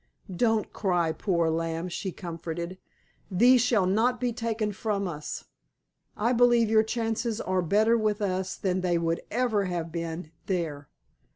"Don't 0.35 0.73
cry, 0.73 1.11
poor 1.11 1.51
lamb," 1.51 1.87
she 1.87 2.11
comforted, 2.11 2.79
"thee 3.29 3.59
shall 3.59 3.85
not 3.85 4.19
be 4.19 4.33
taken 4.33 4.71
from 4.71 5.07
us. 5.07 5.45
I 6.17 6.33
believe 6.33 6.71
your 6.71 6.81
chances 6.81 7.39
are 7.39 7.61
better 7.61 7.95
with 7.95 8.19
us 8.19 8.55
than 8.55 8.81
they 8.81 8.97
would 8.97 9.21
ever 9.29 9.65
have 9.65 9.91
been 9.91 10.31
there. 10.47 10.89